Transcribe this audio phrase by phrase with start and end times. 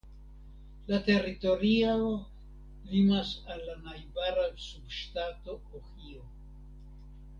[0.91, 1.99] La teritorio
[2.93, 6.27] limas al la najbara subŝtato Ohio.